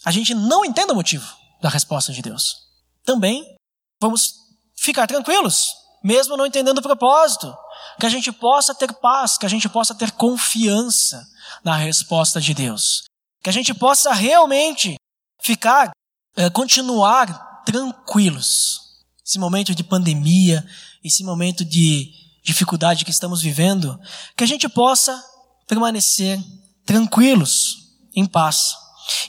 [0.04, 1.26] a gente não entenda o motivo
[1.60, 2.56] da resposta de Deus,
[3.04, 3.56] também
[4.00, 4.34] vamos
[4.76, 5.68] ficar tranquilos,
[6.02, 7.54] mesmo não entendendo o propósito,
[7.98, 11.24] que a gente possa ter paz, que a gente possa ter confiança
[11.64, 13.04] na resposta de Deus.
[13.46, 14.96] Que a gente possa realmente
[15.40, 15.92] ficar,
[16.36, 18.80] é, continuar tranquilos.
[19.24, 20.68] Esse momento de pandemia,
[21.04, 22.10] esse momento de
[22.42, 23.96] dificuldade que estamos vivendo,
[24.36, 25.24] que a gente possa
[25.68, 26.42] permanecer
[26.84, 27.76] tranquilos,
[28.16, 28.74] em paz.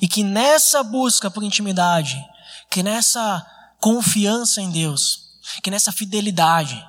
[0.02, 2.20] E que nessa busca por intimidade,
[2.72, 3.46] que nessa
[3.80, 5.20] confiança em Deus,
[5.62, 6.84] que nessa fidelidade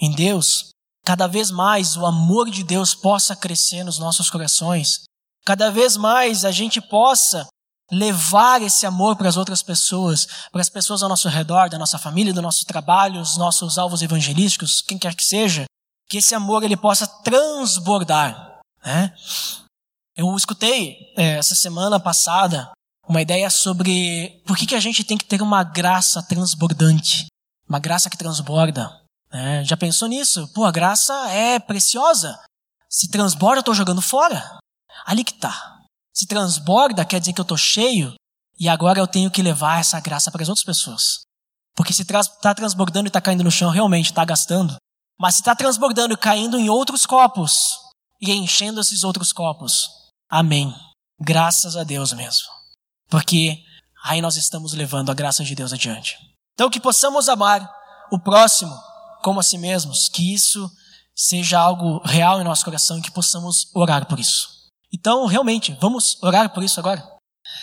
[0.00, 0.68] em Deus,
[1.04, 5.07] cada vez mais o amor de Deus possa crescer nos nossos corações
[5.48, 7.48] cada vez mais a gente possa
[7.90, 11.98] levar esse amor para as outras pessoas, para as pessoas ao nosso redor, da nossa
[11.98, 15.64] família, do nosso trabalho, os nossos alvos evangelísticos, quem quer que seja,
[16.06, 18.58] que esse amor ele possa transbordar.
[18.84, 19.10] Né?
[20.14, 22.70] Eu escutei é, essa semana passada
[23.08, 27.24] uma ideia sobre por que, que a gente tem que ter uma graça transbordante,
[27.66, 28.94] uma graça que transborda.
[29.32, 29.64] Né?
[29.64, 30.46] Já pensou nisso?
[30.48, 32.38] Pô, a graça é preciosa.
[32.86, 34.58] Se transborda, eu estou jogando fora.
[35.08, 35.78] Ali que tá.
[36.12, 38.14] Se transborda, quer dizer que eu estou cheio
[38.60, 41.20] e agora eu tenho que levar essa graça para as outras pessoas.
[41.74, 44.76] Porque se está transbordando e está caindo no chão, realmente está gastando.
[45.18, 47.78] Mas se está transbordando e caindo em outros copos
[48.20, 49.88] e enchendo esses outros copos,
[50.28, 50.74] amém.
[51.18, 52.46] Graças a Deus mesmo.
[53.08, 53.62] Porque
[54.04, 56.18] aí nós estamos levando a graça de Deus adiante.
[56.52, 57.66] Então que possamos amar
[58.12, 58.78] o próximo
[59.22, 60.70] como a si mesmos, que isso
[61.14, 64.57] seja algo real em nosso coração e que possamos orar por isso.
[64.92, 67.06] Então, realmente, vamos orar por isso agora?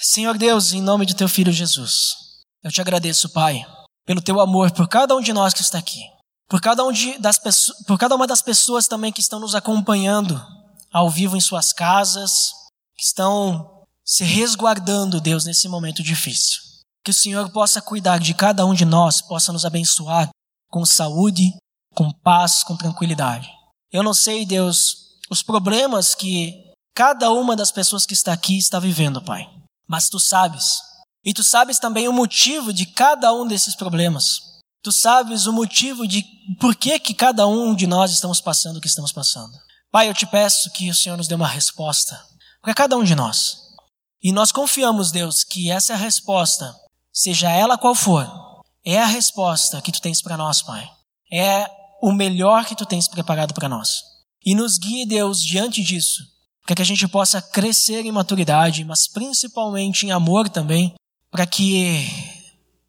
[0.01, 2.15] Senhor Deus, em nome de teu filho Jesus,
[2.63, 3.65] eu te agradeço, Pai,
[4.05, 6.01] pelo teu amor por cada um de nós que está aqui,
[6.47, 7.39] por cada, um de, das
[7.87, 10.39] por cada uma das pessoas também que estão nos acompanhando
[10.91, 12.51] ao vivo em suas casas,
[12.95, 16.61] que estão se resguardando, Deus, nesse momento difícil.
[17.03, 20.29] Que o Senhor possa cuidar de cada um de nós, possa nos abençoar
[20.69, 21.51] com saúde,
[21.93, 23.49] com paz, com tranquilidade.
[23.91, 28.79] Eu não sei, Deus, os problemas que cada uma das pessoas que está aqui está
[28.79, 29.47] vivendo, Pai.
[29.85, 30.79] Mas tu sabes.
[31.23, 34.39] E tu sabes também o motivo de cada um desses problemas.
[34.81, 36.23] Tu sabes o motivo de
[36.59, 39.51] por que, que cada um de nós estamos passando o que estamos passando.
[39.91, 42.23] Pai, eu te peço que o Senhor nos dê uma resposta
[42.61, 43.57] para cada um de nós.
[44.23, 46.73] E nós confiamos, Deus, que essa resposta,
[47.11, 48.27] seja ela qual for,
[48.83, 50.87] é a resposta que tu tens para nós, Pai.
[51.31, 51.67] É
[52.01, 54.03] o melhor que tu tens preparado para nós.
[54.45, 56.34] E nos guie, Deus, diante disso,
[56.65, 60.95] para que a gente possa crescer em maturidade, mas principalmente em amor também,
[61.29, 62.07] para que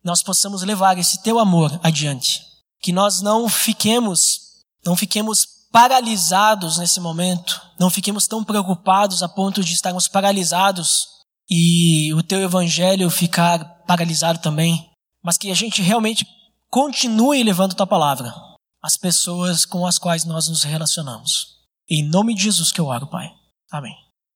[0.03, 2.43] nós possamos levar esse teu amor adiante.
[2.81, 4.41] Que nós não fiquemos,
[4.85, 11.09] não fiquemos paralisados nesse momento, não fiquemos tão preocupados a ponto de estarmos paralisados
[11.51, 14.91] e o teu evangelho ficar paralisado também,
[15.23, 16.27] mas que a gente realmente
[16.71, 18.35] continue levando tua palavra
[18.83, 21.57] às pessoas com as quais nós nos relacionamos.
[21.91, 23.36] Em nome de Jesus que eu oro, Pai.
[23.71, 24.06] Amém.